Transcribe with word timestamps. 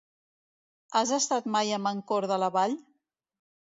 Has 1.01 1.11
estat 1.19 1.49
mai 1.57 1.73
a 1.79 1.81
Mancor 1.89 2.29
de 2.33 2.39
la 2.45 2.53
Vall? 2.57 2.77